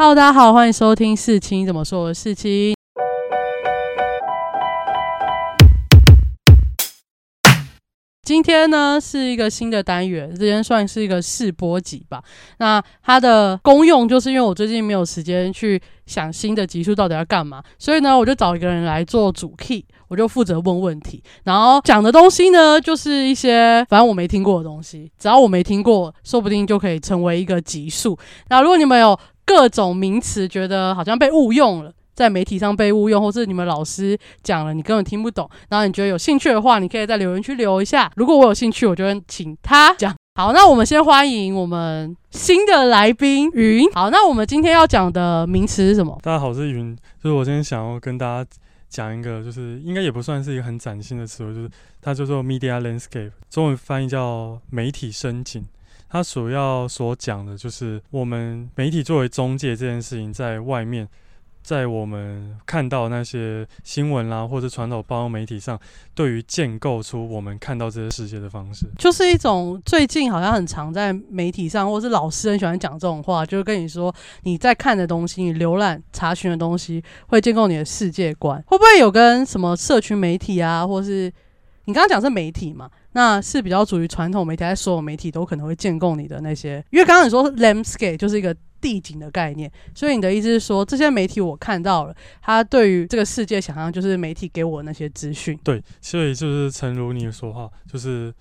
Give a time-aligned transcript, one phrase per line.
[0.00, 2.72] Hello，大家好，欢迎收听事情怎么说我是事情。
[8.22, 12.22] 今天呢是一个新的单元，这边算是一个试播集吧。
[12.58, 28.16] 那它的功用就是因为我最近没有时间去想新的集数到底要干嘛，所以呢我就找一个人来做主 key，我就负责问问题，然后讲的东西呢就是一些反正我没听过的东西，只要我没听过，说不定就可以成为一个集数。
[28.48, 29.18] 那如果你们有
[29.48, 31.92] 各种名词觉得好像被误用了。
[32.14, 38.10] 在媒体上被误用，或是你们老师讲了你根本听不懂，然后你觉得有兴趣的话，你可以在留言区留一下。
[38.16, 40.12] 如果我有兴趣，我就会请他讲。
[40.34, 43.88] 好，那我们先欢迎我们新的来宾云。
[43.94, 46.18] 好，那我们今天要讲的名词是什么？
[46.20, 46.96] 大家好，我是云。
[47.22, 48.50] 就是我今天想要跟大家
[48.88, 51.70] 讲一个，就是应该也不算是一个很崭新的词汇，就是
[52.02, 55.64] 它叫做 media landscape，中文翻译叫媒体深景。
[56.08, 61.08] 他主要所讲的就是我们媒体作为中介这件事情，在外面。
[61.60, 65.78] 在我们看到那些新闻啦，或者传统包媒体上，
[66.14, 78.56] 对于建构出我们看到这些世界的方式，就是一种最近好像很常在媒体上，或是老师很喜欢讲这种话，就是跟你说你在看的东西，你浏览查询的东西，会建构你的世界观。
[78.66, 81.30] 会不会有跟什么社群媒体啊，或是
[81.88, 82.88] 你刚刚讲是媒体嘛？
[83.14, 86.84] 那是比较属于传统媒体，还是所有媒体都可能会建构你的那些？
[86.90, 88.54] 因为刚刚你说 landscape 就是一个。
[88.80, 95.58] 地景的概念，所以你的意思是说，这些媒体我看到了，他对于这个世界想象就是媒体给我那些资讯。
[95.64, 98.32] 对，所以就是诚如你说话，就是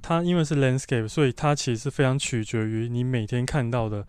[0.00, 4.06] 它因为是 landscape，所以它其实是非常取决于你每天看到的。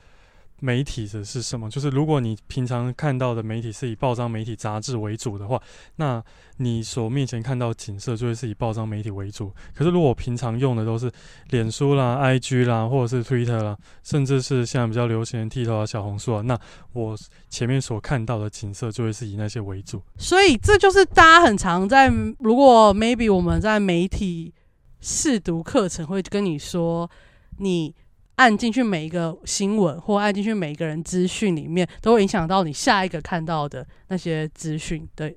[0.64, 1.68] 媒体的是什么？
[1.70, 5.60] 就是如果你平常看到的媒体是以报章、媒体、杂志为主的话，
[5.96, 6.24] 那
[6.58, 9.52] 你所面前看到景色就会是以报章、媒体为主。
[9.74, 11.12] 可是如果平常用的都是
[11.50, 16.56] 脸书啦、IG 啦，或者是 Twitter 啦，甚至是现在比较流行的 TikTok、小红书啊，那
[16.94, 17.18] 我
[17.50, 20.00] 前面所看到的景色就会是以那些为主。
[20.18, 22.08] 所以这就是大家很常在，
[22.40, 24.54] 如果 maybe 我们在媒体
[25.00, 27.10] 试读课程会跟你说，
[27.58, 27.96] 你。
[28.42, 35.32] 按进去每一个新闻，或按进去每一个人资讯里面，都会影响到你下一个看到的那些资讯的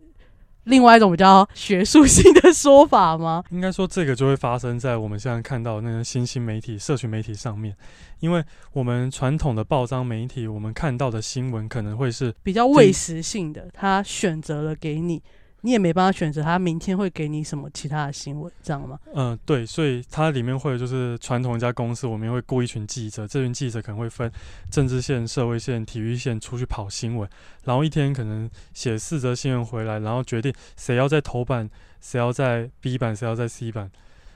[0.65, 3.45] 另外一种比较学术性的说法吗？
[3.51, 7.77] 应该说，这个就会发生在我们现在看到那些新兴媒体、社群媒体上面，
[8.21, 15.23] 因为我们传统的报章媒体，我们看到的新闻可能会是比较喂食性的，他选择了给你。
[15.65, 18.99] 你也没办法选择他明天会给你什么其他的新闻，这样吗？
[19.15, 24.31] 嗯，对，所以它里面会有就是传统一家公司，我们会雇一群记者，这群记者可能会分
[24.71, 27.27] 政治线、社会线、体育线出去跑新闻，
[27.65, 33.91] 然后一天可能写四则新闻回来，然后决定谁要在头版，谁要在 B 版，谁要在 C 版，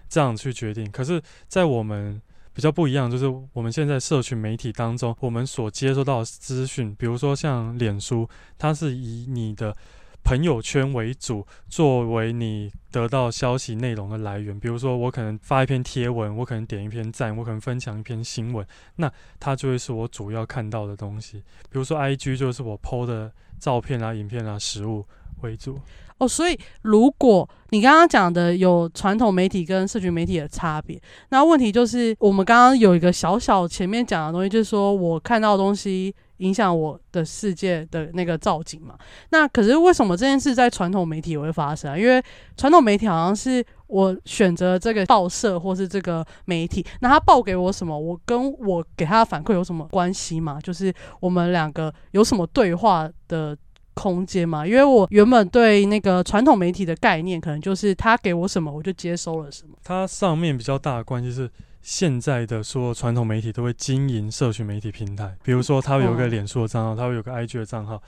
[0.09, 0.91] 这样去决定。
[0.91, 2.19] 可是，在我们
[2.55, 9.77] 比较不一样，就是我们现在社群媒体当中，我们所接收到的资讯，比如说像脸书，它是以你的。
[10.25, 14.59] 朋友圈为主，作为你得到消息内容的来源。
[14.61, 21.39] 比如说，我可能发一篇贴文，我可能点一篇赞，我可能分享一篇新闻，那它就会是我主要看到的东西。
[21.71, 25.07] 比如说，IG 就是我 PO 的照片啊、影片啊、实物
[25.41, 25.79] 为主。
[26.19, 36.15] 哦，所以如果你刚刚讲的有传统媒体跟社群媒体的差别，那问题就是我们刚刚有一个小小前面讲的东西，就是说我看到的东西。
[36.39, 38.97] 影响我的世界的那个造景嘛？
[39.31, 41.99] 那可是为什么这件事在传统媒体也会发生啊？
[41.99, 42.23] 因为
[42.57, 50.59] 传统媒体好像是我选择这个报社或是这个媒体，那他报给我什么，我跟我给他的反馈有什么关系吗？
[50.63, 53.57] 就是我们两个有什么对话的
[53.95, 54.67] 空间吗？
[54.67, 59.77] 因为我原本对那个传统媒体的概念，可能就是他给我什么，我就接收了什么。
[59.83, 61.51] 它上面比较大的关系是。
[61.89, 68.03] 现在的所有传统媒体都会经营社群媒体平台，比如说他有一个脸书的账号，它会有个 IG 的账号，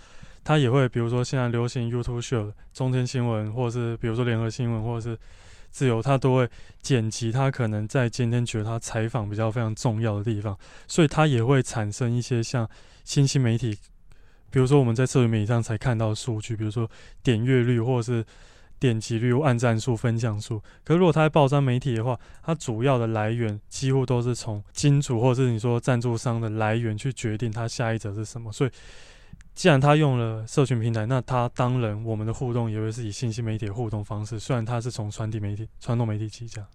[0.44, 5.18] 它也会比如说现在流行 YouTube Show、中天新闻，或者是比如说联合新闻，或者是
[5.70, 6.46] 自由，他都会
[6.82, 10.54] 剪辑他可能在今天觉得他采访比较非常重要的地方，
[10.86, 12.68] 所以它也会产生一些像
[13.04, 13.74] 新兴媒体，
[14.50, 16.86] 比如说我们在社群媒体上才看到数据，比如说
[17.22, 18.22] 点阅率或者是。
[18.80, 28.50] 点击率、按赞数、分享数，可是如果他在报章媒体的话，它主要的来源几乎都是从金主或者是你说赞助商的来源去决定他下一则是什么。
[28.50, 28.70] 所以，
[29.54, 34.38] 既然他用了社群平台，那他当然我们的互动也会是以信息媒体的互动方式。
[34.38, 36.66] 虽然他是从传递媒体、传统媒体起家，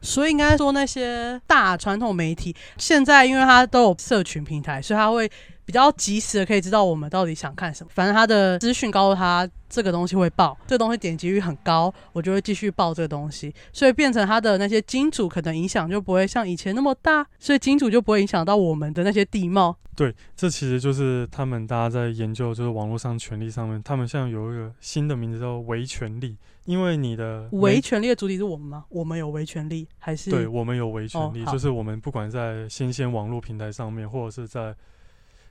[0.00, 5.30] 所以应该说那些大传统媒体现在，因为它都有社群平台，所以他会
[5.64, 7.90] 比较及时的可以知道我们到底想看什么。
[7.94, 9.48] 反正他的资讯告诉他。
[9.72, 19.76] 这个东西会爆，这个东西点击率很高，我就会继续爆这个东西，所以变成它的那些金主可能影响就不会像以前那么大，所以金主就不会影响到我们的那些地貌。
[19.94, 28.84] 对，这其实就是他们大家在研究，就是网络上权力上面，他们现在有一个新的名字叫维权力，因为你的维权利的主体是我们吗？
[28.90, 30.30] 我们有维权利还是？
[30.30, 34.74] 对，我们有维权利，哦就是我们不管在新鲜网络平台上面，或者是在，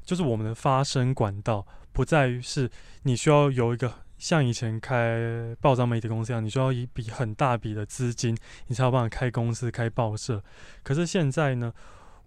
[0.03, 2.69] 就是我们的发声管道，不在于是
[3.03, 10.41] 你需要有一个像以前开报章媒体公司一样，你需要一笔很大笔的资金，你才有办法开公司、开报社。
[10.83, 11.73] 可是现在呢，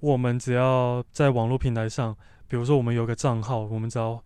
[0.00, 2.17] 我们只要在网络平台上，
[2.49, 4.23] 比如说我们有个账号，我们只要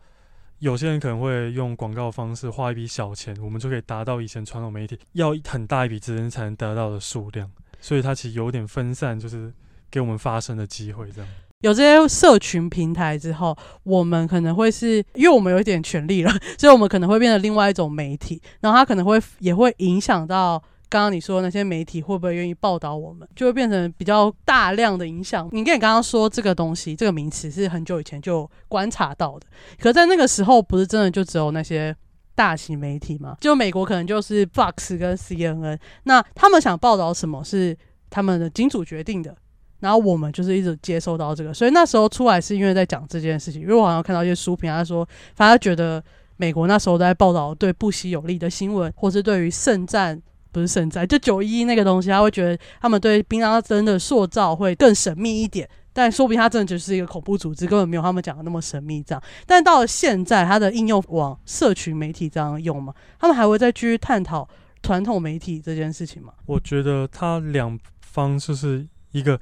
[0.58, 7.50] 有些人可能会用广告方式花一笔小钱，我们就可以达到以前传统媒体要很大一笔资金才能得到的数量。
[7.80, 9.52] 所以它其实有点分散，就是
[9.90, 11.30] 给我们发声的机会，这样。
[11.60, 25.48] 有这些社群平台之后，我们可能会是因为我们有一点权利了， 所以我们可能会变成另外一种媒体，然后它可能会也会影响到刚刚你说那些媒体会不会愿意报道我们，就会变成比较大量的影响。
[25.52, 29.46] 你跟你刚刚说这个东西，这个名词是很久以前就观察到的，
[29.80, 31.96] 可在那个时候不是真的就只有那些。
[32.36, 37.74] 大型媒体嘛，就美国可能就是 Fox 跟 CNN，那他们想报道什么是
[38.10, 39.34] 他们的金主决定的，
[39.80, 46.04] 然后我们就是一直接收到这个，所以那时候出来是因为在讲这件事情，因为我好像看到一些书评，他说反正觉得
[46.36, 50.20] 美国那时候在报道对布希有利的新闻，或是对于圣战
[50.56, 55.68] 不是圣战，就九一那个东西，他会觉得他们对槟榔真的塑造会更神秘一点。
[55.92, 59.22] 但说不定他真的就是一个恐怖组织，根本没有他们讲的那么神秘这样。
[59.44, 64.48] 但到了现在，它的应用往社群媒体这样用嘛，他们还会再继续探讨
[64.82, 66.32] 传统媒体这件事情吗？
[66.46, 69.38] 我觉得它两方就是一个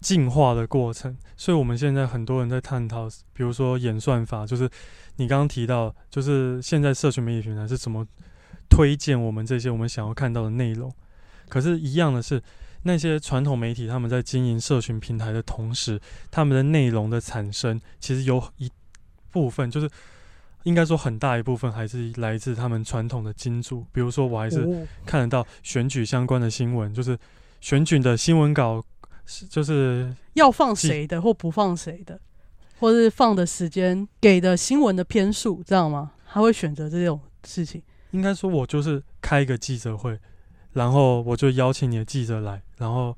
[0.00, 4.68] 进化的过程，所以我们现在很多人在探讨，比如说演算法，就是
[5.14, 8.04] 你刚刚提到，就是现在社群媒体平台是怎么
[8.70, 10.90] 推荐我们这些我们想要看到的内容。
[11.48, 12.40] 可是，一样的是，
[12.84, 16.00] 那些传统媒体他们在经营社群平台的同时，
[16.30, 18.70] 他们的内容的产生，其实有一
[19.30, 19.90] 部分就是。
[20.64, 27.18] 应该说很大一部分还是来自他们传统的金主，比如说我还是哦看得到选举相关的新闻，就是
[27.62, 28.84] 选举的新闻稿，
[29.24, 32.20] 是就是要放谁的或不放谁的，
[32.78, 36.12] 或是放的时间给的新闻的篇数，知道吗？
[36.30, 37.82] 他会选择这种事情。
[38.12, 40.18] 应该说我就是开一个记者会，
[40.72, 43.16] 然后我就邀请你的记者来，然后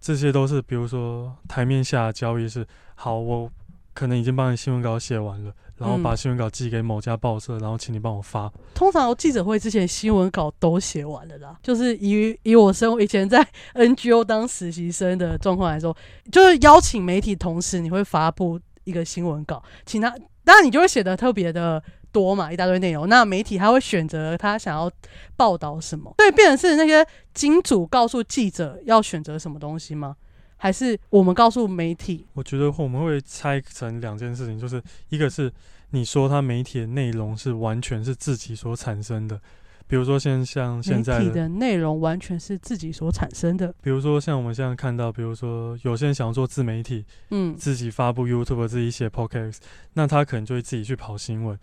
[0.00, 3.50] 这些都是比如说台面下的交易是，好，我
[3.94, 8.50] 可能已经帮你新闻稿写完了，然后把嗯新闻稿寄给某家报社，然后请你帮我发。
[8.74, 15.94] 通常记者会之前新闻稿都写完了啦，就是以以我生以前在 NGO 当实习生的状况来说，
[16.30, 20.08] 就是邀请媒体同时你会发布一个新闻稿，请他，
[20.42, 21.82] 当然你就会写的特别的
[22.12, 23.08] 多嘛，一大堆内容。
[23.08, 24.90] 那媒体他会选择他想要
[25.36, 27.04] 报道什么，对，变成是那些
[27.34, 30.16] 金主告诉记者要选择什么东西吗？
[30.56, 32.24] 还是我们告诉媒体？
[32.34, 35.52] 我觉得我们会拆成两件事情，就是一个是
[35.90, 39.40] 你说他媒体的内容是完全是自己所产生的，
[39.88, 43.74] 比如说现像现在的，体的内容完全是自己所产生的。
[43.82, 49.56] 比如说像我们现在看到，比如说有些人想要做自媒体，嗯自己发布 YouTube，自己写 Podcast，
[49.94, 51.58] 那他可能就会自己去跑新闻。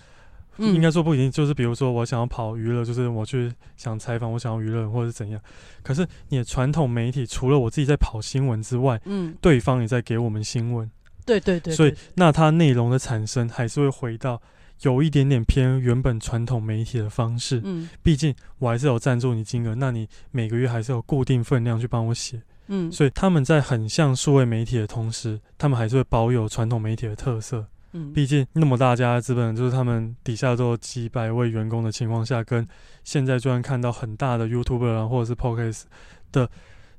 [0.59, 5.41] 嗯，应该说不一定，就是比如说我想要跑娱乐，就是我去想采访，我想要娱乐或者是怎样。
[5.81, 10.89] 可是你的传统媒体，除了我自己在跑新闻之外，嗯，对方也在给我们新闻，
[11.25, 14.41] 对对对，所以那它内容的产生还是会回到
[14.81, 17.61] 有一点点偏原本传统媒体的方式。
[17.63, 22.41] 嗯毕竟我还是有赞助你金额，那你每个月还是有固定分量去帮我写。
[22.67, 27.65] 嗯所以他们在很像数位媒体的同时，他们还是会保有传统媒体的特色。
[27.93, 32.67] 嗯，毕竟那么大家的资本，就是他们底下都有几百位员工的情况下，跟
[33.03, 35.83] 现在就算看到很大的 YouTuber 啊，或者是 Podcast
[36.31, 36.49] 的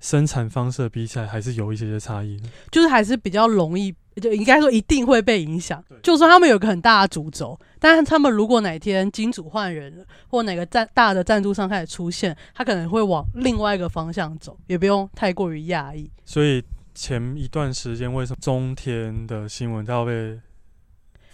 [0.01, 2.49] 生产方式比起来，还是有一些些差异的。
[2.71, 5.85] 就是还是比较容易，就应该说一定会被影响。
[6.03, 16.11] 就算他们有个很大的主轴，但是他们如果哪天金主换人了，或哪个赞大的赞助商开始出现，他可能会往另外一个方向走，也不用太过于讶异。
[16.25, 20.41] 所以前一段时间，为什么中天的新闻它要被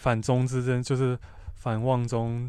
[0.06, 1.18] 反中之争，就是
[1.56, 2.48] 反望中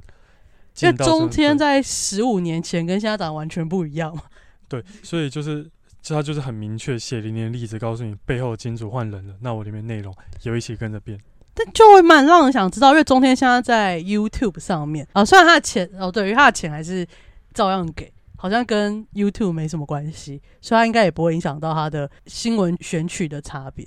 [0.80, 4.22] 因为中天在十五年前跟现在长得完全不一样嘛。
[4.70, 5.68] 对，所以就是
[6.00, 11.20] 就他就是很明确血淋淋的例子，告诉你背后的金主换人了，那我里面内容也会一起跟着变。
[11.56, 17.08] 但就会蛮让人想知道，因为中天现在在 YouTube 上面啊，虽然他的钱哦，对于他的钱还是
[17.56, 23.84] 照样给，好像跟 YouTube 没什么关系，所以他应该也不会影响到他的新闻选取的差别，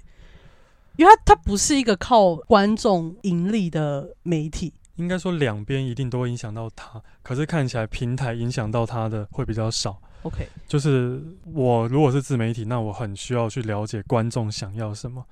[0.97, 10.01] 因为它它不是一个靠观众盈利的媒体，应该说两边一定都会影响到它，可是看起来平台影响到它的会比较少。
[10.23, 11.23] OK，就是
[11.55, 15.25] 我如果是自媒体，那我很需要去了解观众想要什么，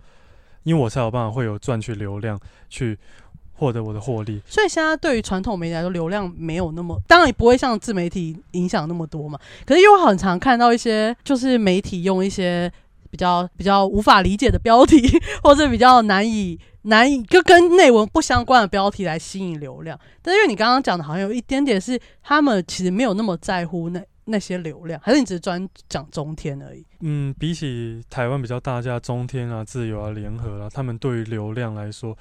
[0.63, 2.99] 因为我才有办法会有赚取流量去
[3.53, 4.41] 获得我的获利。
[4.47, 9.39] 所以现在对于传统媒体来说，流量没有那么，当然也不会像自媒体影响那么多嘛。
[9.67, 12.73] 可是因为我很常看到一些，就是媒体用一些
[13.11, 14.97] 比较比较无法理解的标题，
[15.43, 19.99] 或者比较难以难以就跟内文不相关的标题来吸引流量。
[20.23, 26.85] 但是因为你刚刚讲的，好像有一点点是他们其实没有那么在乎那那些流量，还是你只是专讲中天而已？
[27.01, 32.17] 嗯，比起台湾比较大家中天啊、自由啊、联合啊，他们对于流量来说，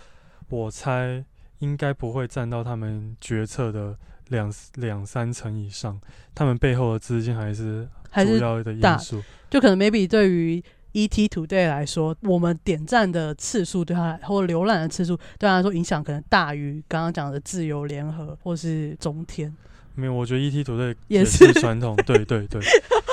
[0.50, 1.24] 我猜
[1.60, 3.98] 应该不会占到他们决策的
[4.30, 6.00] 两两三成以上。
[6.34, 9.22] 他们背后的资金还是主要的因素。
[9.50, 10.64] 就可能 maybe 对于
[10.98, 19.56] ET Today 来说，我们点赞的次数对他来或浏览的次数对他来说影响可能大于刚刚讲的自由联合或是中天。
[19.94, 22.62] 没有，我觉得 ET 团队也是是传统， 对对对。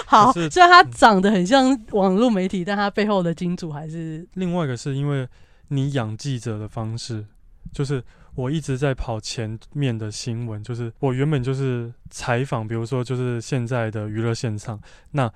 [0.07, 5.29] 好，虽然它长得很像网络媒体，但它背后的金主还是另外一个是因为
[5.69, 7.25] 你养记者的方式，
[7.73, 8.03] 就是
[8.35, 14.81] 我一直在跑前面的新闻，就是我原本就是采访，比如说就是现在的娱乐现场，
[15.13, 15.31] 那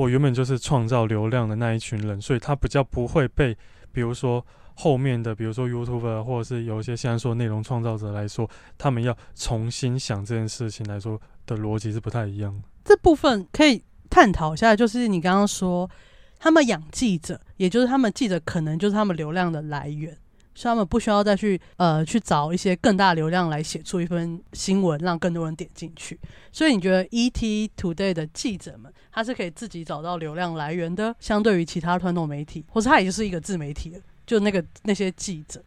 [0.00, 3.54] 我原本就是创造流量的那一群人，所以他比较不会被，
[3.92, 4.42] 比如说
[4.74, 12.58] 后面的，比如说 YouTube 或者是有一些现在说内容创造者来说，他们要重新想这件事情来说的逻辑是不太一样。
[12.82, 14.74] 这部分可以探讨一下。
[14.74, 15.90] 就是你刚刚说
[16.38, 20.16] 他们养记者，也就是他们记者可能就是他们流量的来源。
[20.60, 26.20] 所以他们不需要再去呃去找一些更大流量来写出一份新闻，让更多人点进去。
[26.52, 35.64] 所以你觉得 ET Today 的记者们，他是可以自己找到流量来源的，相对于其他传统媒体，或是他也就是一个自媒体了，就那个那些记者，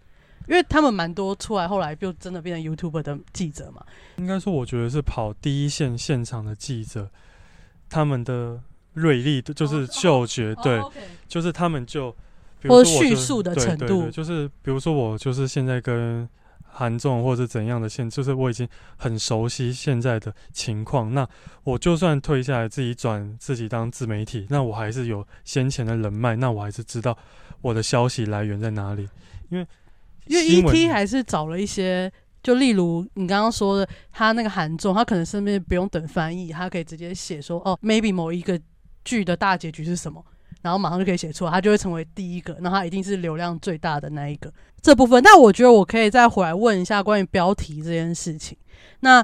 [0.48, 3.84] 因为他们蛮多出来后来就真的变成 YouTuber 的记者嘛。
[4.18, 7.10] 应该说，我觉得是跑第一线现场的记者，
[7.90, 8.62] 他们的
[8.94, 10.80] 锐利就是嗅觉，对，
[11.28, 12.18] 就是他们就，比
[12.70, 16.28] 或叙述的程度就是比如说我就是现在跟
[16.76, 18.68] 韩总或者怎样的现，就是我已经
[18.98, 21.28] 很熟悉现在的情况，那
[21.64, 27.16] 我就算退下来自己转自己当自媒体，那我还是有先前的人脉，那我还是知道
[27.62, 29.08] 我的消息来源在哪里，
[29.50, 29.68] 因为
[30.26, 38.60] 因为 ET 还是找了一些，就例如你刚刚说的，他那个韩综，他可能身边不用等翻译，他可以直接写说，哦，maybe 某一个
[39.06, 40.26] 剧的大结局是什么，
[40.64, 44.52] 然后马上就可以写出来，他就会成为第一个，那他一定是流量最大的那一个
[44.82, 45.22] 这部分。
[45.22, 48.58] 但我觉得我可以再回来问一下关于标题这件事情，
[49.02, 49.24] 那。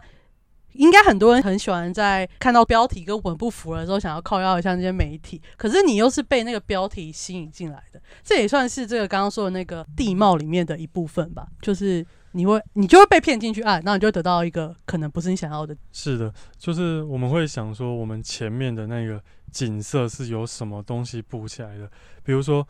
[0.73, 5.41] 应该很多人很喜欢在看到标题跟文不符的时候，想要靠要一下那些媒体。
[5.57, 11.47] 可是你又是被那个标题吸引进来的，这也算是这个刚刚说的那个地貌里面的一部分吧。
[11.59, 15.75] 就是你会，你就会被骗进去啊，然后你就得到一个可能不是你想要的。
[15.91, 21.89] 是的，就是我们会想说，我们前面的那个景色是有什么东西布起来的，
[22.23, 22.67] 比如说，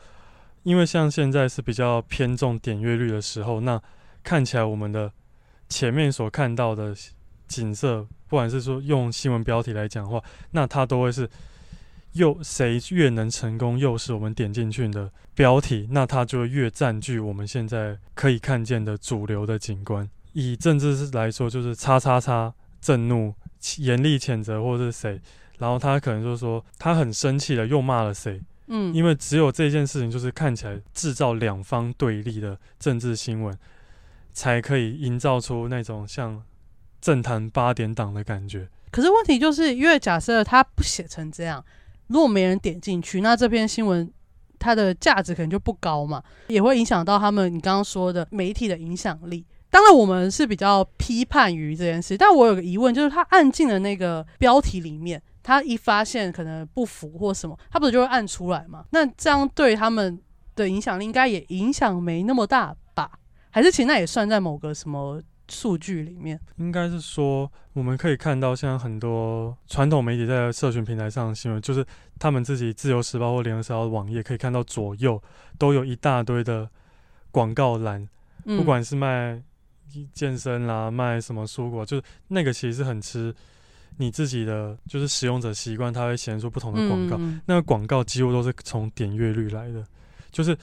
[0.63, 3.81] 因为像现在是比较偏重点阅率的时候，那
[4.23, 5.11] 看起来我们的
[5.67, 6.95] 前面所看到的
[7.47, 11.29] 景色，不管是说用新闻标题来讲的话，那它都会是
[12.13, 20.09] 又谁越能成功诱使我们点进去的标题，那它就越占据我们现在可以看见的主流的景观。
[20.33, 23.33] 以政治来说，就是叉叉叉震怒、
[23.77, 25.19] 严厉谴责或者是谁，
[25.59, 28.41] 然后他可能就说他很生气了，又骂了谁。
[28.71, 33.57] 嗯，因为只有这件事情，就是看起来制造两方对立的政治新闻，
[34.31, 36.41] 才可以营造出那种像
[37.01, 38.67] 政坛八点档的感觉。
[38.91, 41.63] 可是问题就是，因为假设他不写成这样，
[42.07, 44.11] 如果没人点进去，那这篇新闻
[44.59, 49.45] 它的价值可能就不高嘛，也会影响到他们你刚刚说的媒体的影响力。
[49.71, 58.85] 当然，我们是比较批判于这件事，但我有个疑问，就是他按进了那个标题里面，他一发现可能不符或什么，他不是就会按出来吗？
[58.91, 60.21] 那这样对他们
[60.55, 63.09] 的影响力应该也影响没那么大吧？
[63.49, 66.39] 还是其实那也算在某个什么数据里面？
[66.57, 71.83] 应该是说，我们可以看到，现在很多传统媒体在社群平台上的新闻，就是
[72.19, 75.19] 他们自己《自由时报》或《联合时报》的网页，可以看到左右
[75.57, 76.69] 都有一大堆的
[77.31, 78.07] 广告栏，
[78.45, 79.41] 嗯，不管是卖
[80.13, 83.33] 健身啦，卖什么蔬果，就是那个其实是很吃
[84.01, 87.17] 你自己的，就是使用者习惯，它会显示出不同的广告。
[87.19, 89.85] 嗯那个广告几乎都是从点阅率来的，
[90.31, 90.57] 就是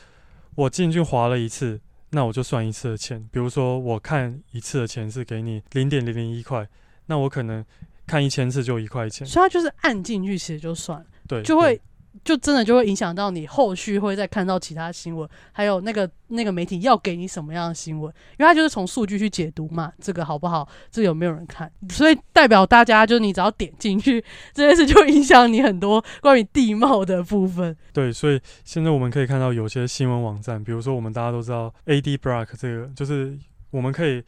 [0.55, 1.79] 我进去划了一次，
[2.09, 3.23] 那我就算一次的钱。
[3.31, 6.67] 比如说我看一次的钱是给你零点零零一块，
[7.05, 7.63] 那我可能
[8.07, 9.27] 看一千次就一块钱。
[9.27, 11.83] 所以它就是按进去，其实就算了，对，就会对
[12.25, 20.69] 就真的就会影响到你后续会再看到其他新闻，还有那个那个媒体要给你什么样的新闻，因为它就是从数据去解读嘛，这个好不好？
[20.91, 21.71] 这有没有人看？
[21.91, 27.77] 所以代表大家就是你只要点进去，这件事就影响你很多关于地貌的部分。
[27.93, 33.39] 对，所以现在我们可以看到有些新闻网站，比如说我们大家都知道 Ad Block 这个，就是
[33.71, 34.23] 我们可以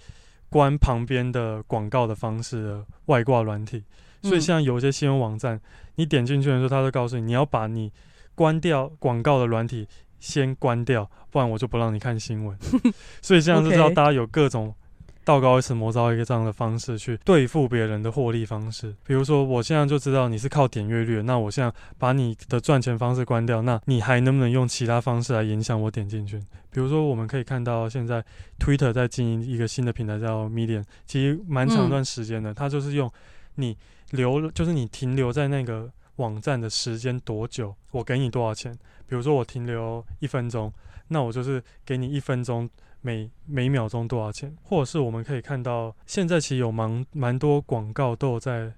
[0.48, 3.84] 关旁边的广告的方式的外挂软体。
[4.20, 5.60] 所以像有一些新闻网站，
[5.98, 7.92] 你点进去的时候，他就告诉你，你要把你
[8.36, 9.86] 关掉广告的软体
[10.20, 12.56] 先关掉，不然我就不让你看新闻。
[13.20, 14.72] 所以这样就知道大家有各种
[15.24, 18.94] 道高一尺魔高一个这样的方式去对付别人的获利方式。
[19.04, 26.38] 比如说，我现在就知道你是靠点阅率，那我现在把你的赚钱方式关掉，那你还能不能用其他方式来影响我点进去？
[26.70, 28.24] 比如说，我们可以看到现在
[28.60, 33.10] Twitter 在经营一个新的平台叫 Medium，其实蛮长一段时间的，它就是用
[33.56, 33.76] 你。
[34.10, 38.72] 留就是你停留在那个网站的时间多久，我给你多少钱。
[39.06, 40.72] 比如说我停留一分钟，
[41.08, 42.68] 那我就是给你一分钟
[43.00, 44.54] 每每秒钟多少钱。
[44.62, 48.72] 或者是我们可以看到，现在其实有蛮蛮多广告都有在，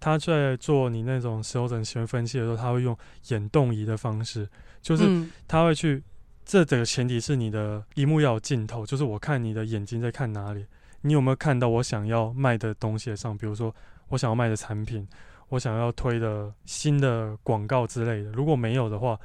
[0.00, 2.96] 他在做你那种使用者行为分析的时候，他会用
[3.28, 4.48] 眼动仪的方式，
[4.80, 6.02] 就是他会去，
[6.44, 10.64] 这整个前提是你的荧幕要有镜头，就是我看你的眼睛在看哪里，
[11.02, 13.74] 你有没有看到我想要卖的东西上，比如说。
[14.08, 15.06] 我想要卖的产品，
[15.48, 19.18] 我想要推的新的广告之类的，如果没有的话，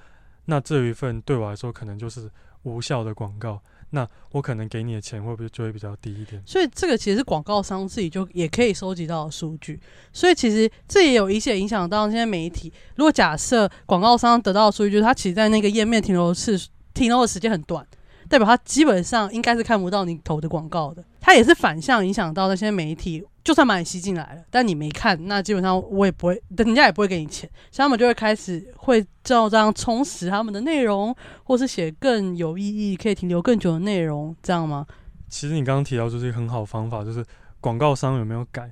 [0.46, 2.30] 那这一份对我来说可能就是
[2.64, 3.62] 无效的广告。
[3.94, 6.42] 那我可能给你的钱会不会就会比较低一点？
[6.46, 9.78] 所以这个其实是广告商自己就也可以收集到的数据。
[10.14, 12.72] 所以其实这也有一些影响到那些媒体。
[12.96, 16.58] 如果假设广告商得到的数据，就是他其实在那个页面停留次
[16.94, 17.86] 停留的时间很短。
[18.32, 34.88] 代表他基本上应该是看不到你投的广告的，他也是反向影响到那些媒体，就算把你吸进来了，但你没看，那基本上我也不会，人家也不会给你钱，所以他们就会开始会照这样充实他们的内容，或是写更有意义、可以停留更久的内容，这样吗？
[35.28, 37.26] 其实你刚刚提到就是一个很好方法，就是
[37.60, 38.72] 广告商有没有改？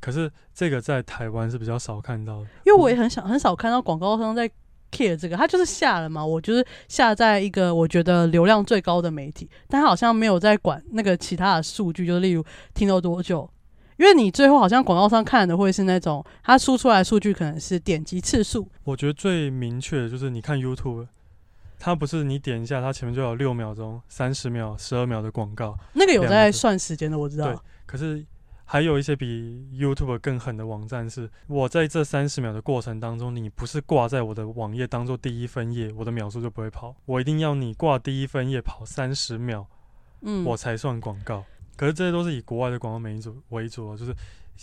[0.00, 4.50] 可是这个在台湾是比较少看到的，因为我也很想很少看到广告商在。
[4.90, 13.48] Care 这个，他就是下了嘛，我就是下在一个我觉得流量最高的媒体，但他好像没有在管那个其他的数据，就例如停留多久，
[13.96, 18.68] 因为你最后好像广告上看的会是那种，它输出来数据可能是点击次数。
[18.84, 21.06] 我觉得最明确的就是你看 YouTube，
[21.78, 27.46] 它不是你点一下，它前面就有六秒钟、三十秒、十二秒的广告，那个有在算时间的，我知道。
[27.52, 28.24] 对，可是。
[28.66, 36.94] 还有一些比 YouTube 更狠的网站，是我在这三十秒的过程当中，你不是挂在我的网页当做第一分页，我的秒数就不会跑。
[37.06, 39.66] 我一定要你挂第一分页跑三十秒，
[40.20, 41.42] 嗯，我才算广告。
[41.76, 44.14] 可是这些都是以国外的广告媒主为主，就是。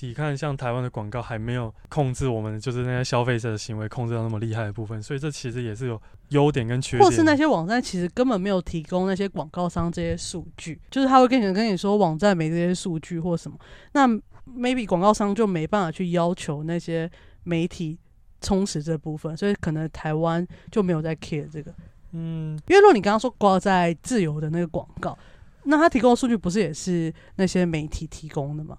[0.02, 7.10] 你看，像台湾的广告还没有控制我们，就是那些消费者的行为控制到那么厉害的部分，所以这其实也是有优点跟缺点。
[7.10, 13.58] 或是那些网站其实根本没有提供那些广告商这些数据，就是他会跟你跟你说网站没这些数据或什么，
[13.94, 14.08] 那
[14.46, 17.10] maybe 广告商就没办法去要求那些
[17.44, 17.98] 媒体
[18.42, 21.74] 充实这部分，所以可能台湾就没有在 care 这个。
[22.12, 25.18] 嗯，因为如果你刚刚说挂在自由的那个广告，
[25.64, 28.78] 那他提供的数据不是也是那些媒体提供的吗？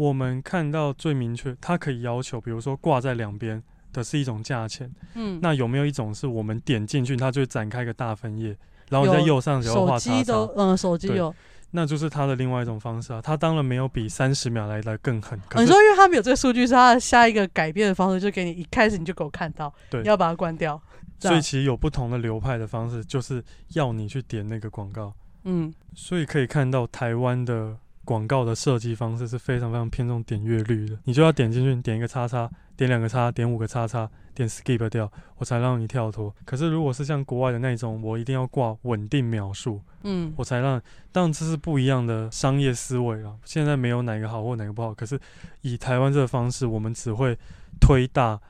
[0.00, 4.90] 我们看到最明确，它可以要求，比如说挂在两边的是一种价钱。
[5.12, 8.56] 嗯，那有没有一种是我们点进去，它就展开一个大分页，
[8.88, 10.32] 然后在右上角画叉叉？
[10.56, 11.34] 嗯，手机有，
[11.72, 13.20] 那就是它的另外一种方式啊。
[13.20, 15.38] 它当然没有比三十秒来的更狠。
[15.56, 20.80] 你说，因为它没有这个数据，是它下一个改变的方式，就给你一开始你就给我看到，对，你要把它关掉。
[21.18, 25.12] 所以其实有不同的流派的方式，就是要你去点那个广告。
[25.44, 27.76] 嗯，所以可以看到台湾的。
[28.10, 36.34] 广告的设计方式是非常非常偏重点阅率的，你就要点进去，点一个叉叉，点两个叉，点五个叉叉，点 skip 掉，我才让你跳脱。
[36.44, 40.82] 可是如果是像国外的那种，我一定要挂稳定秒数，嗯，我才让。
[41.12, 43.36] 当然这是不一样的商业思维啊。
[43.44, 45.16] 现在没有哪个好或哪个不好，可是
[45.60, 47.38] 以台湾这个方式，我们只会
[47.80, 48.40] 推大，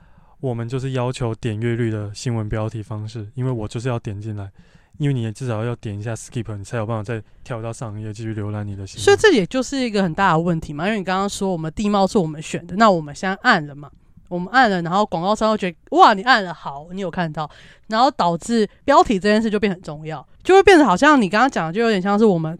[0.40, 4.50] 我们就是要求点阅率的新闻标题方式，因为我就是要点进来。
[5.00, 8.86] 因为你也至少要点一下 skip，你才有办法再跳到上一页继续浏览你的。
[8.86, 10.86] 所以这也就是一个很大的问题嘛。
[10.86, 13.90] 因为你刚刚说我们地貌是我们选的，那我们现在按了嘛？
[14.28, 17.50] 我们按了，然后广告商会觉得哇，你按了好，你有看到，
[17.86, 22.58] 然后导致标题这件事就变很重要，就会变得好像你刚刚讲的，就有点像是我们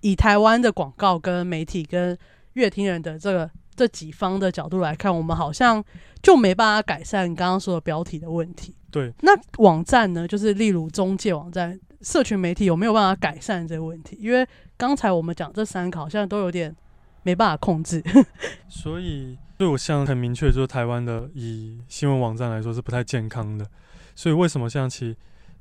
[0.00, 2.18] 以台湾的广告跟媒体跟
[2.54, 5.82] 乐听人的这个这几方的角度来看，我们好像
[6.20, 8.74] 就没办法改善你刚刚说的标题的问题。
[8.96, 10.26] 对，那网站呢？
[10.26, 14.16] 就是例如中介网站、社群媒体有没有办法改善这个问题？
[14.18, 14.46] 因为
[14.78, 16.74] 刚才我们讲这三个好像都有点
[17.22, 18.02] 没办法控制。
[18.70, 23.66] 所以，对我像很明确，就是台湾的以新闻网站来说是不太健康的。
[24.14, 25.14] 所以为什么像其实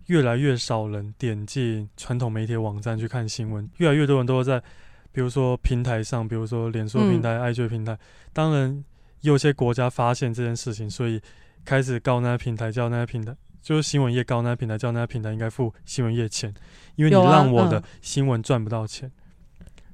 [0.06, 4.64] 越来越少人点进传统媒体网站去看新闻，越来越多人都在
[5.12, 8.00] 比如说平台上，比如说脸书平台、IG 平台，
[8.32, 8.82] 当然
[9.20, 11.22] 有些国家发现这件事情，所以
[11.66, 13.36] 开始告那平台，叫那平台。
[13.62, 16.54] 就是新闻业告那平台叫那平台应该付新闻业钱，
[16.98, 19.12] 因为你让我的新闻赚不到钱，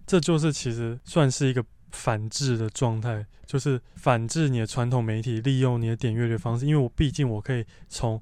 [0.05, 8.21] 这就是其实算是一个反制的状态，就是反制你的传统媒体利用你的点阅率方式，因为我毕竟我可以从，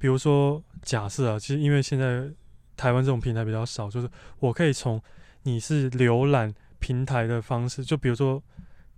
[0.00, 2.28] 比如说假设啊，其实因为现在
[2.76, 5.00] 台湾这种平台比较少，就是我可以从
[5.44, 8.42] 你是浏览平台的方式，就比如说。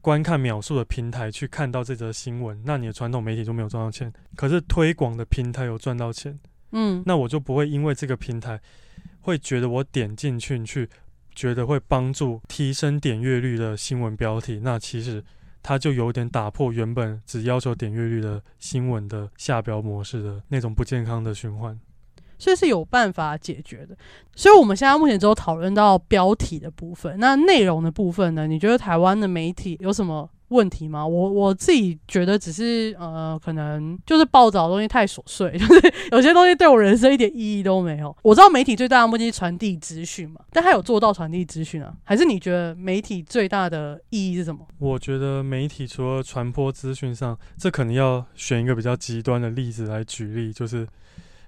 [0.00, 4.12] 观看秒数的平台去看到这则新闻，那你的传统媒体就没有赚到钱。
[4.34, 6.38] 可是推广的平台有赚到钱，
[6.72, 8.60] 嗯，那我就不会因为这个平台
[9.20, 10.88] 会觉得我点进去去
[11.34, 15.22] 觉得会帮助提升点阅率的新闻标题，那其实
[15.62, 21.78] 它就有点打破原本只要求点阅率的新闻的下标模式的那种不健康的循环。
[22.40, 23.94] 所以是有办法解决的，
[24.34, 28.46] 所以我们现在目前只有讨论到标题的部分，那内容的部分呢？
[28.46, 31.06] 你觉得台湾的媒体有什么问题吗？
[31.06, 38.16] 我我自己觉得只是呃，可能就是报道的东西太琐碎， 就是有些东西对我人生一点意义都没有。
[38.22, 41.92] 我知道媒体最大的目的是传递资讯嘛，但他有做到传递资讯啊？
[42.04, 44.66] 还是你觉得媒体最大的意义是什么？
[44.78, 50.88] 我觉得媒体除了传播资讯上，这可能要选一个比较极端的例子来举例，就是。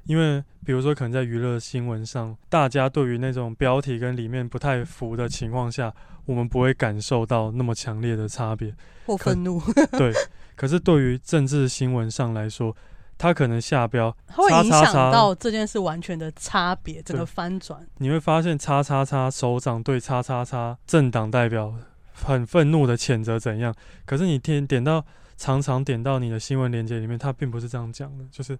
[0.05, 8.75] 因为，比如说，可能在娱乐新闻上，大家对于那种标题跟里面不太符的情况下，我们不会感受到那么强烈的差别
[9.07, 9.61] 或愤怒。
[9.97, 10.13] 对，
[10.57, 12.75] 可是对于政治新闻上来说，
[13.17, 17.87] 它可能下标，它会影响到这件事完全的差别，整个翻转。
[17.99, 21.75] 你会发现，叉叉叉首长对叉叉叉政党代表
[22.13, 23.73] 很愤怒的谴责怎样？
[24.05, 25.05] 可是你点点到，
[25.37, 28.59] 常常点到你的新闻链接里面，它并不是这样讲的，就是。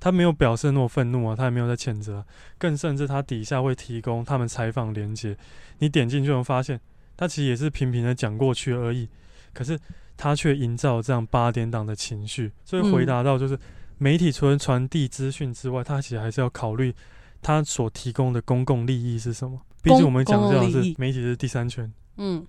[0.00, 2.24] 他没有表示那么愤怒啊，他也没有在谴责，
[2.56, 5.36] 更甚至他底下会提供他们采访连接，
[5.78, 6.80] 你点进去能发现，
[7.18, 9.06] 他其实也是平平的讲过去而已，
[9.52, 9.78] 可是
[10.16, 13.58] 他却营造这样八点档的情绪，所以回答到就是
[13.98, 16.94] 媒体除了传递资讯之外，他其实还是要考虑
[17.42, 19.60] 他所提供的公共利益是什么。
[19.82, 22.46] 毕竟我们讲的是媒体是第三权，嗯，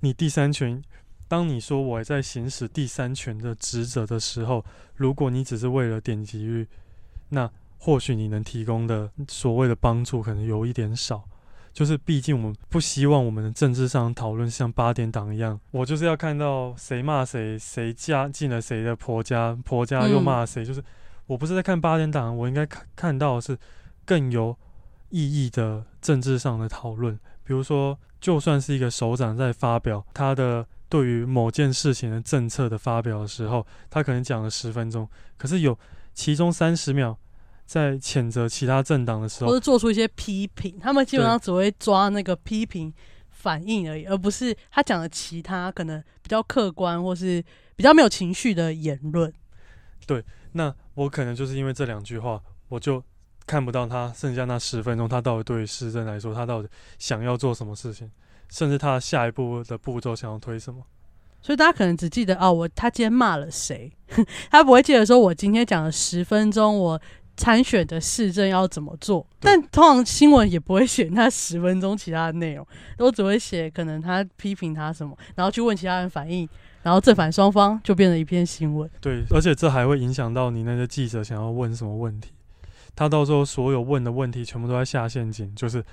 [0.00, 0.82] 你第三权，
[1.28, 4.64] 当你说我在行使第三权的职责的时候，
[4.96, 6.66] 如果你只是为了点击率。
[7.30, 11.24] 那或许你能提供的所谓的帮助可能有一点少，
[11.72, 20.82] 就是毕竟我们不希望我们的政治上讨论像八点档一样，我就是要看到谁骂谁，谁家进了谁的婆家，婆家又骂谁，就是
[21.26, 23.58] 我不是在看八点档，我应该看看到是
[24.04, 24.56] 更有
[25.10, 27.18] 意义的政治上的讨论。
[27.42, 35.06] 比如说，就算是一个首长在发表他的对于某件事情的政策的发表的时候，他可能讲了十分钟，
[35.36, 35.78] 可是有
[36.14, 37.18] 其中三十秒。
[37.66, 42.92] 在谴责其他政党的时候，或者做出一些批评，他们基本上只会抓那个批评
[43.30, 47.42] 反应而已，而不是他讲的其他可能比较客观或是
[47.74, 49.32] 比较没有情绪的言论。
[50.06, 50.22] 对，
[50.52, 53.02] 那我可能就是因为这两句话，我就
[53.46, 58.10] 看不到他剩下那十分钟，他到底对于市政来说，他到底想要做什么事情，
[58.50, 60.82] 甚至他下一步的步骤想要推什么。
[61.44, 63.92] 所以大家可能只记得哦，我他今天骂了谁，
[64.50, 67.00] 他不会记得说我今天讲了十分钟我。
[67.36, 69.26] 参选的市政要怎么做？
[69.40, 72.64] 但通常新闻也不会写那十分钟其他的内容，
[72.96, 76.48] 都只会写可能他批评他什么，然后去问其他人反应，
[76.84, 78.88] 然后正反双方就变成一篇新闻。
[79.00, 82.30] 对，而且这还会影响到你那些记者想要问什么问题，
[82.94, 85.84] 他到时候所有问的问题全部都在下陷阱，就是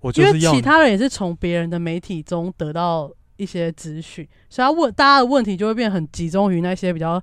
[0.00, 0.50] 我就是要。
[0.50, 7.22] 因为其他人也是从别人的媒体中得到一些资讯，所以他问大家的问题就会变很集中于那些比较。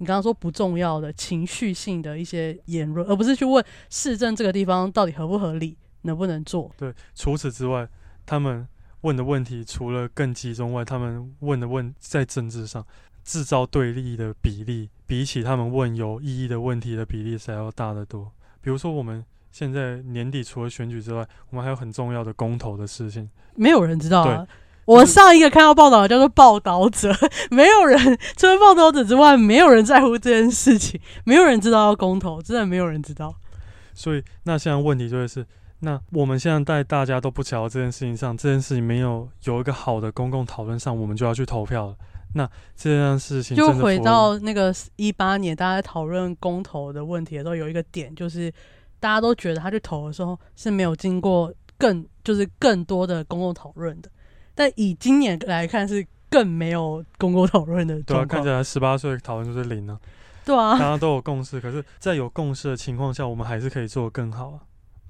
[0.00, 6.70] 你刚刚说不重要的情绪性的一些言论，而不是去问市政这个地方到底合不合理，能不能做？
[6.78, 7.88] 对，除此之外，
[8.24, 8.64] 他们
[9.00, 12.86] 问的问题除了更集中外，他们问的问在政治上
[13.24, 18.30] 制造对立的比例，比起他们问有意义的问题的比例是要大得多。
[18.60, 24.46] 比如说，我们现在年底除了选举之外，我们还有很重要的公投的事情，没有人知道啊。
[24.88, 27.14] 我上一个看到报道叫做报道者，
[27.50, 33.34] 没有人除了报道者之外，没有人在乎这件事情，没有人知道要公投，真的没有人知道。
[33.92, 35.44] 所以，那现在问题就是，
[35.80, 41.96] 那我们现在在大家都不瞧这件事情上，这件事情没有有一个好的公共讨论上，我们就要去投票了。
[42.32, 48.50] 那这件事情就回到那个一八年大家讨论公投的问题的时候，有一个点就是
[48.98, 54.08] 大家都觉得他去投的时候是没有经过更就是更多的公共讨论的。
[54.58, 58.02] 但以今年来看，是更没有公共讨论的。
[58.02, 59.96] 对啊，看起来十八岁讨论就是零了。
[60.44, 61.60] 对啊大，家都有共识。
[61.60, 64.58] 可是，在有共识的情况下，我们还是可以做得更好啊。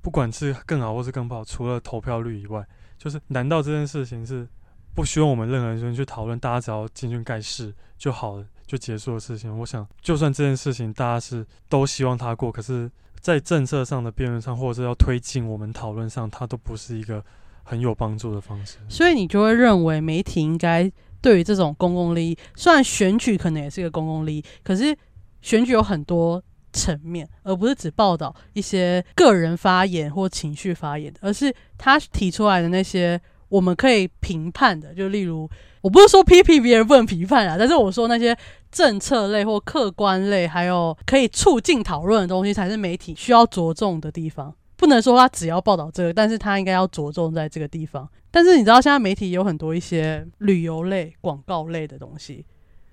[0.02, 2.62] 不管是更好或是更不好，除了投票率以外，
[2.98, 4.46] 就是难道这件事情是
[4.94, 9.58] 不需要我们任何人去讨论，大家只要进去盖世就好了，就结束的事情？
[9.58, 17.24] 我想，就算这件事情大家是都希望它过，可是，在政策上的辩论上，或者是要推进我们讨论上，它都不是一个
[17.68, 18.78] 很有帮助的方式。
[18.88, 24.96] 所以你就会认为媒体应该对于这种公共利益，虽然选举可能也是一个公共利益，可是
[25.42, 35.48] 选举有很多层面，而不是只报道一些个人发言或情绪发言的，而是他提出来的那些我们可以评判的，就例如，
[35.80, 38.36] 我不是说批评别人不能批判啊，但是我说那些
[38.70, 44.54] 政策类或客观类，还有可以促进讨论的东西，才是媒体需要着重的地方。
[44.78, 48.08] 不能说他只要报道这个，但是他应该要着重在这个地方。
[48.30, 52.46] 但是你知道，现在媒体有很多一些旅游类、广告类的东西，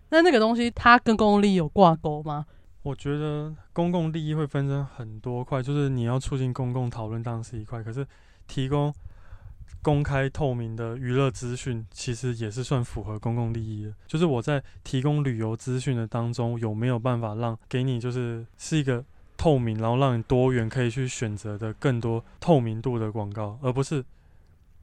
[0.10, 2.48] 那那个东西它跟公共利益有挂钩吗？
[2.82, 8.06] 我觉得公共利益会分成很多块，就是你要促进公共讨论当然是一块，可是
[8.48, 8.92] 提供
[9.84, 13.94] 公开透明的娱乐资讯，其实也是算符合公共利益的。
[14.08, 19.04] 就是我在提供旅游资讯的当中，有没有办法让给你就是是一个
[19.38, 24.04] 透明，然后让你多元可以去选择的更多透明度的广告，而不是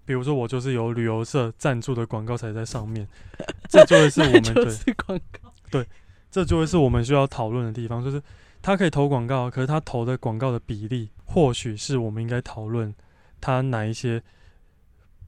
[0.04, 3.06] 比如说我就是有旅游社赞助的广告才在上面，
[3.68, 4.64] 这就会是我那们对。
[4.64, 5.84] 就是广告。
[6.30, 8.22] 这就会是我们需要讨论的地方，就是
[8.62, 12.94] 他可以投广告，可是他投的广告的比例，或许是我们应该讨论
[13.38, 14.18] 他哪一些，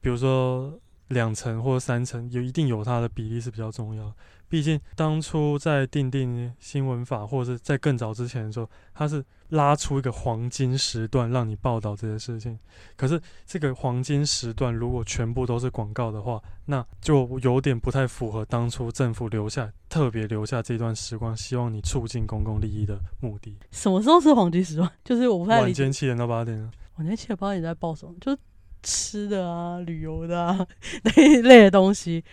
[0.01, 0.73] 比如说
[1.09, 4.15] 两层或三层，有一定有它的比例是比较重要的。
[4.55, 12.57] 毕竟当初在定定新闻法，或者是在更早之前的时候，它是拉出一个黄金时段让你报道这些事情。
[12.95, 23.59] 可是这个黄金时段如果全部都是广告的话，那就有点不太符合当初政府留下特别留下这段时光，希望你促进公共利益的目的。
[23.73, 24.89] 什么时候是黄金时段？
[25.03, 25.63] 就是我不太。
[25.63, 28.15] 晚间七点到八点啊，晚间七点八点在报什么？
[28.21, 28.39] 就
[28.85, 30.65] 吃的啊、旅游的啊
[31.03, 32.25] 那一类的东西。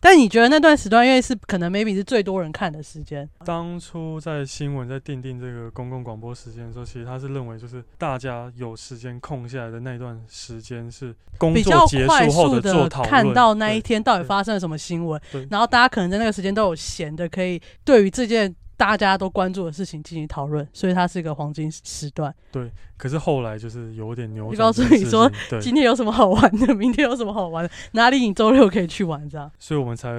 [0.00, 14.28] 但你觉得那段时段，因为是可能 maybe 是最多人看的时间，当初在新闻在定定这个公共广播时间的时候，其实他是认为就是大家有时间空下来的那段时间是工比结快束后速的的做讨论，看到那一天到底对。
[14.28, 22.34] 发生了什么新闻，然后大家可能在那个时间都有闲的，可以对于这件大家都关注的事情进行讨论，所以它是一个黄金时段。
[22.52, 29.50] 对可是后来就是有点扭转就告诉你说今天有什么好玩的，明天有什么好玩的， 哪里你周六可以去玩，这样。
[29.58, 30.10] 所以我们才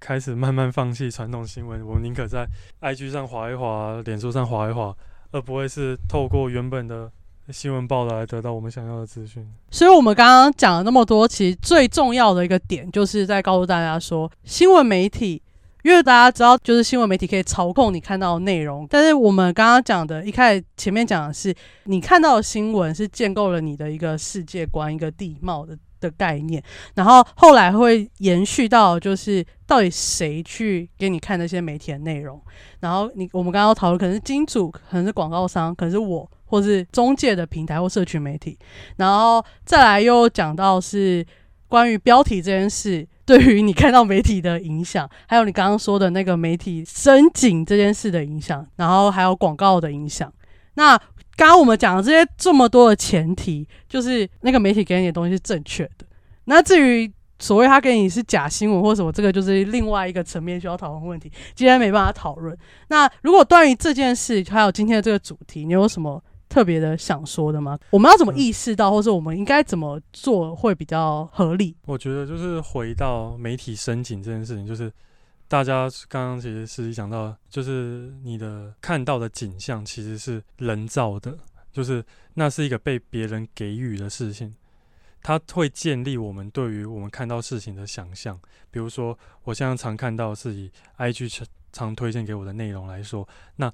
[0.00, 2.46] 开始慢慢放弃传统新闻，我们宁可在
[2.80, 4.94] IG 上划一划，脸书上划一划，
[5.30, 7.10] 而不会是透过原本的
[7.50, 9.44] 新闻报道来得到我们想要的资讯。
[9.70, 15.41] 所以，我们刚刚讲了那么多，其实最重要的一个点，就是在告诉大家说，新闻媒体，
[15.82, 26.62] 因为大家知道，就是新闻媒体可以操控你看到的内容，但是我们刚刚讲的，一开始前面讲的是，你看到的新闻是建构了你的一个世界观、一个地貌的的概念，
[26.94, 32.40] 然后后来会延续到，就是到底谁去给你看那些媒体的内容，
[32.80, 36.30] 然后你我们刚刚讨论，可能是金主，可能是广告商，可能是我。
[36.52, 38.58] 或是中介的平台或社群媒体，
[38.96, 41.26] 然后再来又讲到是
[41.66, 50.30] 关于标题这件事对于你看到媒体的影响，还有你刚刚说的那个媒体深井这件事的影响，然后还有广告的影响。
[50.74, 50.98] 那
[51.34, 56.04] 刚刚我们讲的这些这么多的前提，就是那个媒体给你的东西是正确的。
[56.44, 62.54] 那至于所谓他给你是假新闻或什么，这个就是另外一个层面需要讨论问题，今天没办法讨论。
[62.88, 67.78] 那如果关于这件事，还有今天的这个主题，你有什么特别的想说的吗？
[67.88, 71.74] 我们要怎么意识到，或者我们应该怎么做会比较合理？
[71.86, 74.92] 我觉得就是回到媒体申请这件事情，就是
[75.48, 81.38] 大家刚刚其实是讲到，就是你的看到的景象其实是人造的，
[81.72, 84.54] 就是那是一个被别人给予的事情，
[85.22, 88.38] 它会建立我们对于我们看到事情的想象。
[88.70, 93.72] 比如说，我现在常看到的是以 IG 常常推荐给我的内容来说，那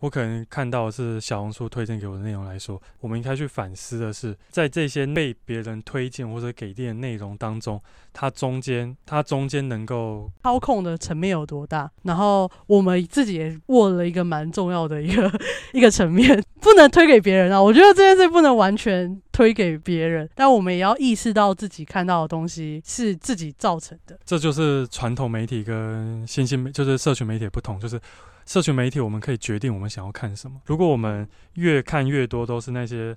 [0.00, 7.80] 我可能看到是小红书推荐给我的内容来说，我们应该去反思的是，在这些被别人推荐或者给定的内容当中，
[8.12, 11.90] 它中间它中间能够操控的层面有多大？
[12.02, 15.32] 然后我们自己也握了一个蛮重要的一个
[15.72, 17.62] 一个层面，不能推给别人啊。
[17.62, 24.18] 我觉得这件事不能完全推给别人，但我们也要意识到自己看到的东西是自己造成的。
[24.26, 27.98] 这就是传统媒体跟新兴媒，就是社群媒体的不同，就是
[28.46, 30.60] 社群媒体我们可以决定我们想要看什么。
[30.66, 33.14] 如果我们越看越多都是那些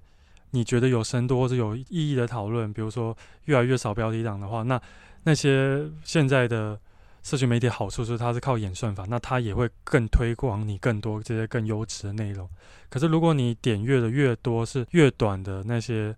[0.51, 3.15] 你觉得有深度或者有意义的讨论，比如说
[3.45, 4.81] 越来越少标题党的话，那
[5.23, 6.79] 那些现在的
[7.21, 12.49] 社群媒体好处是它是靠演算法，那它也会更推广你更多这些更优质的内容。
[12.89, 16.15] 可是如果你点阅的越多，是越短的那些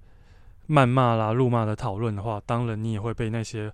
[0.70, 3.72] 谩骂啦、辱骂的讨论的话，当然你也会被那些。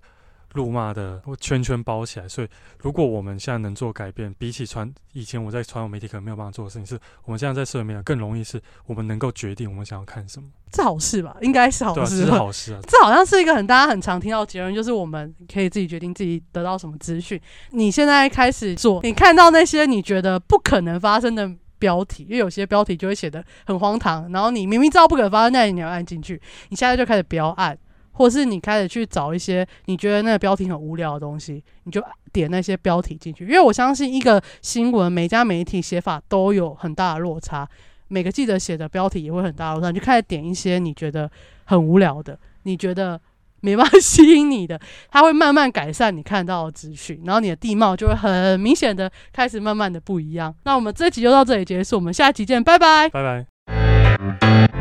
[0.54, 2.48] 辱骂的圈圈包起来，所以
[2.80, 10.48] 如果我们现在能做改变，比起传以前我在传统媒体可能没有办法做的事情，是我们现在在社媒更容易，是我们能够决定我们想要看什么。
[10.70, 11.36] 这好事吧？
[11.40, 12.80] 应该是好事，是好事啊。
[12.86, 17.40] 这好像是一个很大家很常听到的结论，就是我们可以自己决定自己得到什么资讯。
[17.70, 27.76] 你现在开始做，你看到那些你觉得不可能发生的标题，因为有些标题就会写的很荒唐，然后你明明知道不可能发生，那你要按进去，你现在就开始不要按。
[28.18, 32.02] 或是你开始去找一些你觉得那个标题很无聊的东西，你就
[32.32, 33.44] 点那些标题进去。
[33.44, 37.66] 因为我相信一个新闻，每家媒体写法都有很大的落差，
[38.08, 39.90] 每个记者写的标题也会很大落差。
[39.90, 41.30] 你就开始点一些你觉得
[41.64, 43.20] 很无聊的，你觉得
[43.60, 50.52] 没办法吸引你的，它会慢慢改善你看到的资讯，然后你的地貌就会很明显的开始慢慢的不一样。
[50.64, 54.77] 那我们这集就到这里结束，我们下期见，拜拜，拜拜。